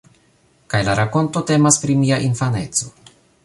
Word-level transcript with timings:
Kaj 0.73 0.79
la 0.87 0.95
rakonto 1.01 1.45
temas 1.51 1.79
pri 1.85 2.01
mia 2.03 2.21
infaneco. 2.31 2.93